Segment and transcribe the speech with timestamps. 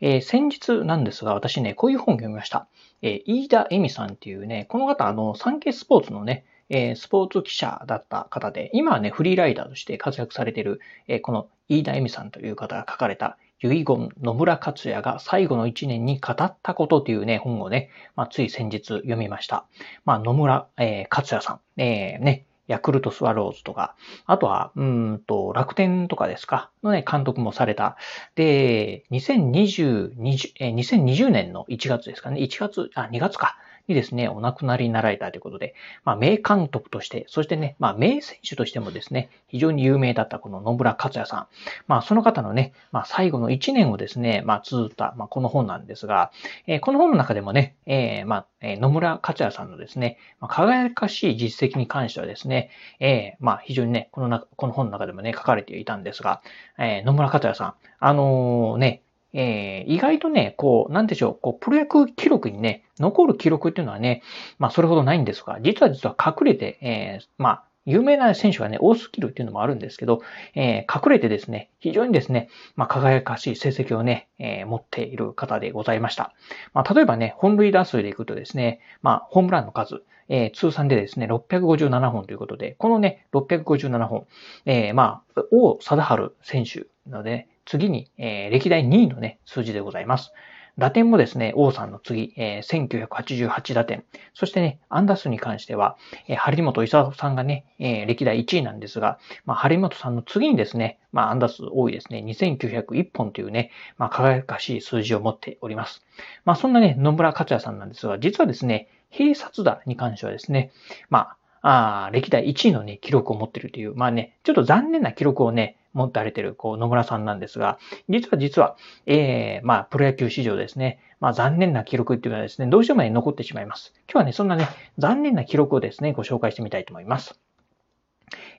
[0.00, 2.66] えー先日なんですが、私ね、こういう本を読みました。
[3.02, 19.66] えー飯田恵美さんっていうね、この方、あの、産経スポーツのね、えースポーツ記者だった方で、今はね、フリーライダーとして活躍されている、えーこの飯田恵美さんという方が書かれた、遺言野村克也が最後の一年に語ったことというね、本をね、まあ、つい先日読みました。
[20.06, 27.96] まあ、野村、えー克也さん、えーね、ヤクルトスワローズとか、あとは、うんと、楽天とかですか、のね、監督もされた。
[28.36, 33.56] で、2020, 20 2020年の1月ですかね、1月、あ、2月か、
[33.90, 35.74] にですね、お亡くなりになられたということで、
[36.04, 41.46] まあ、名監督として、そしてね、まあ、名選手としてもですね、非常に有名だったこの野村克也さん。
[41.86, 46.30] まあ、その方のね、まあ、最後の1年をですね、まあ、綴った、まあ、この本なんですが、
[46.66, 56.42] えーこの本の中でもね、えーまあ、え野村克也さんのですね、まあ輝かしい実績に関してはですね、えーまあ、非常にね、このなこの本の中でもね、書かれていたんですが、
[56.78, 59.02] え野村克也さん、あのね、
[59.32, 64.22] えー意外とね、こう、なんでしょう、こう、プロ野球記録にね、残る記録っていうのはね、
[64.58, 70.20] まあ、それほどないんですが、実は実は隠れて、えーまあ、有名な選手がね、多すぎるっていうのもあるんですけど、
[70.54, 76.34] えー隠れてですね、非常にですね、まあ、輝かしい成績をね、えー持っている方でございました。
[76.74, 84.26] まあ、例えばね、本塁打数でいくとですね、まあ、ホームランの数、えー通算でですね、657本ということで、このね、657本、
[84.66, 90.32] えーまあ、王貞治選手のね、次に、えー歴代2位のね、数字でございます。
[90.76, 94.02] 打点もですね、王さんの次、えー1988打点。
[94.34, 106.04] そしてね、アンダー数に関しては、えー張本勲さんがね、えー歴代1位なんですが、まあ、張本さんの次にですね、まあ、アンダー数多いですね、2901本というね、まあ、輝かしい数字を持っております。
[106.44, 110.72] まあ、そんなね、野村克也さんなんですが、実はですね、併殺打に関してはですね、
[111.08, 117.78] まあ、あ歴代1位のね、記録を持っているという、まあね、ちょっと残念な記録をね、持ってられてる、こう、野村さんなんですが、
[118.08, 123.92] 実は実は、えー、まあ、プロ野球史上ですね、まあ、残念な記録っていうのはですね、どうしてもね、残ってしまいます。
[124.08, 124.68] 今日はね、そんなね、
[124.98, 127.38] 残念な記録をですね、ご紹介してみたいと思います。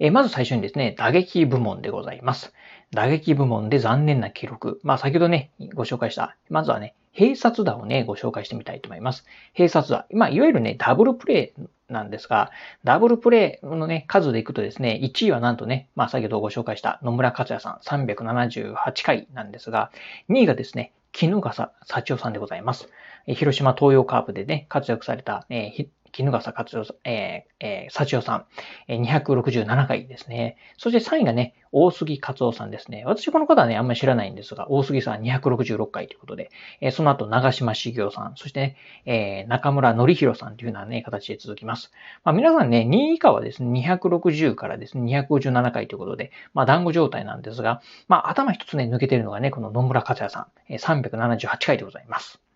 [0.00, 2.54] えーまず最初にですね、打撃部門でございます。
[2.92, 4.80] 打撃部門で残念な記録。
[4.82, 6.36] まあ、先ほどね、ご紹介した。
[6.48, 9.26] まずはね、併殺打をね、ご紹介してみたいと思います。
[9.56, 10.06] 併殺打。
[10.12, 12.50] まあ、いわゆるね、ダブルプレイなんですが、
[12.84, 19.90] ダブルプレイのね、数でいくとですね、1位はなんとね、まあ、先ほどご紹介した野村克也さん378回なんですが、
[20.28, 22.88] 2位がですね、絹笠幸男さんでございます。
[23.26, 28.46] 広島東洋カープでね、活躍された、えー絹笠勝代さん、えーえー幸男さん、
[28.88, 30.56] えー267回ですね。
[30.76, 33.02] そして3位がね、大杉勝夫さんですね。
[33.06, 38.76] 私この方はね、あんまり知らないんですが、大杉さん266回ということで、えーその後長島茂雄さん、そしてね、
[39.06, 41.92] えー中村則弘さんというようなね、形で続きます。
[42.24, 52.47] まあ皆さんね、2位以下はですね、260からですね、257回ということで、まあ団子状態なんですが、まあ頭一つね、抜けてるのがね、この野村克也さん、えー378回でございます。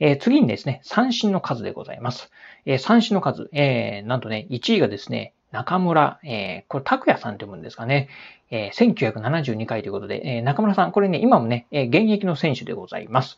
[0.00, 2.30] えー次にですね、三振の数でございます。
[2.66, 8.08] えー三振の数、えーなんとね、1位がですね、中村、えーこれ、拓也さんと読むんですかね。
[8.50, 13.36] えー1972回ということで、えー中村さん、これね、今もね、えー現役の選手でございます。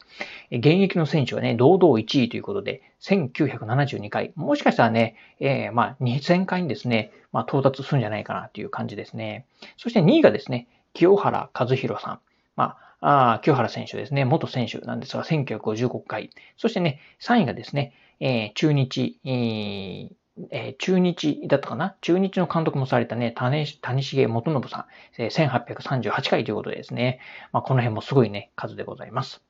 [0.50, 4.32] えー現役の選手はね、堂々1位ということで、1972回。
[4.37, 9.44] もしかしたらね、えーまあ、2000回にですね、まあ、到達するんじゃないかなという感じですね。
[9.76, 12.19] そして2位がですね、清原和弘さん。
[12.56, 16.31] まあ、あー清原選手ですね、元選手なんですが、1955回。
[16.56, 20.10] そしてね、3位がですね、えー中日、えー
[20.78, 21.94] 中日だったかな？
[22.00, 24.87] 中日の監督もされたね、谷谷重元信さん、
[25.22, 27.20] え1838回ということでですね、
[27.53, 29.43] まあ、この辺もすごいね、数でございます。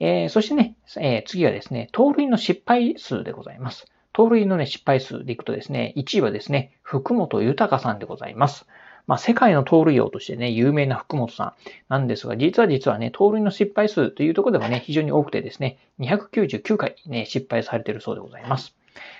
[0.00, 3.86] えーそしてね、えー次はですね、盗塁の失敗数でございます。
[4.12, 8.66] 盗塁のね、失敗数でいくとですね、1位はですね、福本豊さんでございます。
[9.06, 11.52] まあ、世界の盗塁王としてね、有名な福本さん
[11.88, 18.74] なんですが、実は実はね、盗塁の失敗数というところでもね、非常に多くてですね、299回ね、失敗されているそうでございます。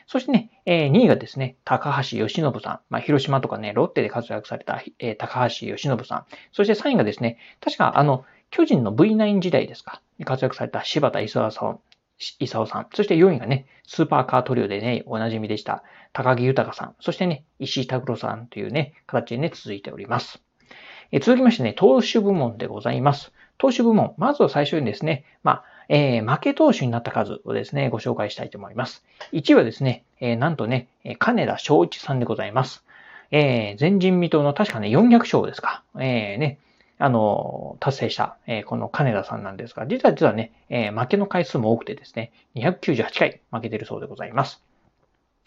[0.07, 2.81] そしてね、え2位がですね、高橋由伸さん。
[2.91, 6.25] まあ、広島とかね、ロッテで活躍された、え高橋由伸さん。
[6.53, 11.79] そして3位がですね、確かあの、巨人の V9 時代ですか、活躍された柴田勲さん。
[12.21, 12.87] 勲さん。
[12.95, 15.83] そして4位がね、スーパーカートリオでね、おなじみでした、
[16.13, 16.95] 高木豊さん。
[17.01, 20.43] そしてね、石井拓郎さんというね、形でね、続いております。
[21.13, 23.33] え続きましてね、投手部門でございます。
[23.59, 29.05] 投手部門、まずは最初にですね、まあ、えー、負け投手になった数をですね、ご紹介したいと思います。
[29.33, 30.89] 1位はですね、えー、なんとね、
[31.19, 32.85] 金田正一さんでございます。
[33.33, 35.83] えー、前人未到の確かね、400勝ですか。
[35.97, 36.59] えー、ね、
[37.03, 44.63] あの、達成した、えー、この金田さんなんですが、実は実はね、えー、負けの回数も多くてですね、298回負けてるそうでございます。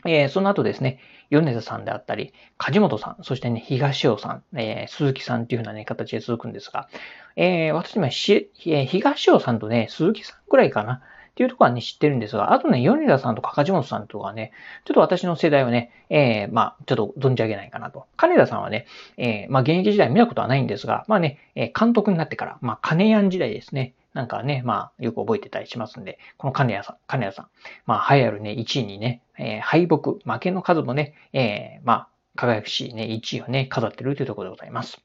[0.05, 6.89] えー、その後ですね、米田さんであったり、梶本さん、そしてね、東尾さん、えー、鈴木さんっていうようなね、形で続くんですが、
[7.35, 11.03] えー、私今、えー、東尾さんとね、鈴木さんくらいかな、
[11.33, 14.51] っていうところはね、知ってるんですが、あとね、米田さんとか梶本さんとかね、
[14.85, 18.05] ちょっと私の世代はね、えー、まあ、ちょっと存じ上げないかなと。
[18.17, 18.85] 金田さんはね、
[19.17, 23.95] えー、まあ、現役時代見たことはないんですが、まあね、え、監督になってから、まあ、金谷時代ですね。
[24.13, 27.47] なんかね、まあ、よく覚えてたりしますんで、この金谷さん、金谷さん、
[27.87, 35.01] まあ、栄えあるね、1位にね、えー、敗北、負けの数もね、えー、まあ、輝くしね、1位をね、飾ってるというところでございます。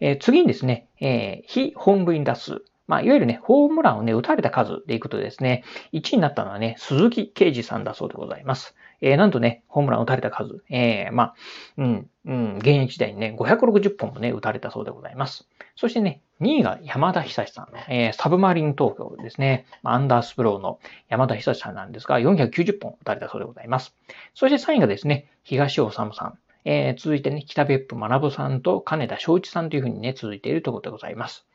[0.00, 2.62] えー、次にですね、えー、非本塁打数。
[2.90, 8.74] まあ、いわゆるね、ホームランをね、打たれた数でいくとですね、1位になったのはね、鈴木啓治さんだそうでございます。
[9.00, 11.34] えー、なんとね、ホームラン打たれた数、えー、まあ、
[11.78, 15.48] うん、うん、現役時代にね、560本もね、打たれたそうでございます。
[15.76, 23.94] そしてね、2位が山田久志さん、えー、サブマリン東京ですね、アンダースプローの山田久志さんなんですが、490本打たれたそうでございます。
[24.34, 31.46] そして3位がですね、東尾治さん、えー、続いてね、北別府学さんと金田正一さんというふうにね、続いているとことでございます。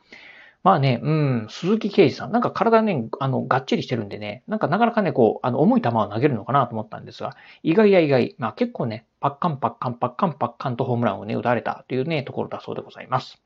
[0.65, 13.39] まあね、うん、鈴木啓治さん、なんか体ね、あの、がっちりしてるんでね、なんかなかなかね、こう、あの、重い球を投げるのかなと思ったんですが、意外や意外、まあ結構ね、パッカンパッカンパッカンパッカンとホームランをね、打たれたというね、ところだそうでございます。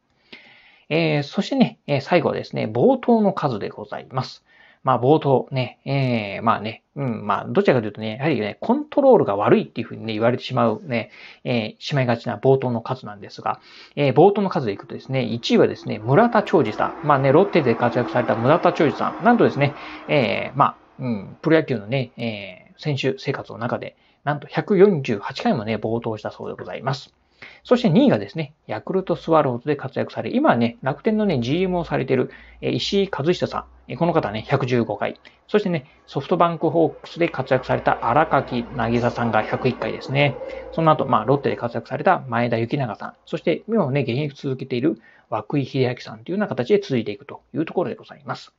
[0.87, 4.45] えー、そしてね、え最後はですね、冒頭の数でございます。
[4.83, 11.11] まあ冒頭ね、えー、まあね、うん、まあどちらかというとね、やはりね、コントロールが悪いっていうふうにね、言われてしまうね、
[11.43, 13.59] えー、しまいがちな冒頭の数なんですが、
[13.95, 17.07] えー、冒頭の数でいくとですね、1位はですね、村田長治さん。
[17.07, 19.23] まあね、ロッテで活躍された村田長治さん。
[19.23, 19.73] なんとですね、
[20.07, 27.13] えー、まあ、うん、プロ野球のね、えー、選手生活の中で、なんと148回もね、冒頭したそうでございます。
[27.63, 32.31] そして2位がですね、ヤクルトスワローズで活躍され、今はね、楽天のね、GM をされている
[32.61, 33.95] 石井和久さん。
[33.95, 35.19] この方ね、115回。
[35.47, 40.35] そしてね、ソフトバンクホークスで活躍された荒垣渚さんが101回ですね。
[40.71, 43.13] その後、まあ、ロッテで活躍された前田幸永さん。
[43.25, 45.01] そして、今もね、現役続けている
[45.31, 48.53] 涌井秀明さんというような形で続いていくというところでございます。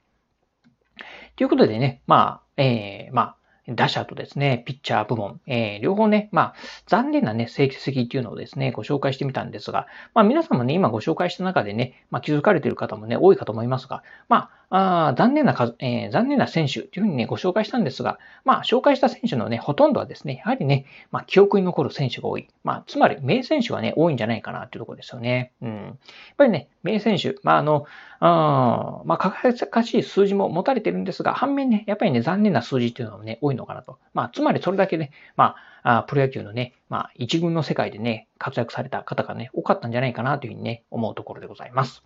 [1.37, 3.37] ということでね、まあ、えー、まあ、
[3.75, 6.55] 打者とですね、ピッチャー部門、えー、両方ね、まあ、
[6.87, 22.49] 残念なね、成績っていうのをですね、ご紹介してみたんですが、まあ、皆さんもね、今ご紹介した中でね、まあ、気づかれている方もね、多いかと思いますが、まあ、あ残念な数、えー、残念な選手というふうにね、ご紹介したんですが、まあ、紹介した選手のね、ほとんどはですね、やはりね、まあ、記憶に残る選手が多い。
[22.62, 25.50] まあ、つまり、名選手がね、多いんじゃないかなっていうところですよね。
[25.61, 25.84] うん。
[25.84, 25.96] やっ
[26.37, 27.87] ぱりね、名選手、まあ、あの、
[28.20, 33.99] あまあ、輝かしい数字も持たれてるんですが、反面ね、やっぱりね、残念な数字っていうのもね、多いのかなと。
[34.14, 42.05] まあ、つまりそれだけね、まあ、プロ野球のね、まあ、一軍の世界でね、活躍された方がね、多かったんじゃないかなというふうにね、思うところでございます。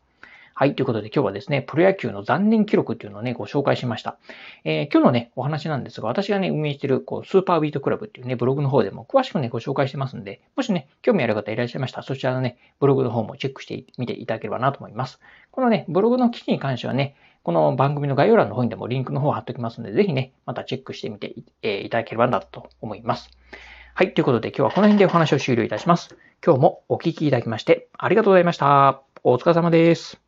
[0.56, 0.76] はい。
[0.76, 4.18] ということで今日はですね、プロ野球の残念記録っていうのをね、ご紹介しました。
[4.62, 15.18] えー、今日のね、お話なんですが、私がね、運営している、こう、スーパービートクラブっていうね、ブログの方でも詳しくね、ご紹介してますんで、もしね、興味ある方いらっしゃいましたら、そちらのね、ブログの方もチェックしてみていただければなと思います。
[15.50, 23.28] このね、ブログの記事に関してはね、この番組の概要欄の方にでもリンクの方を貼っておきますので、ぜひね、またチェックしてみていただければなと思います。
[23.94, 24.14] はい。
[24.14, 26.16] ということで今日はこの辺でお話を終了いたします。
[26.44, 29.02] 今日もお聞きいただきましてありがとうございました。
[29.22, 30.23] お疲れ様です。